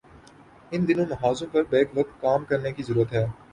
ان 0.71 0.87
دونوں 0.87 1.05
محاذوں 1.09 1.47
پر 1.51 1.63
بیک 1.63 1.87
وقت 1.95 2.19
کام 2.21 2.45
کرنے 2.45 2.71
کی 2.71 2.83
ضرورت 2.83 3.13
ہے۔ 3.13 3.25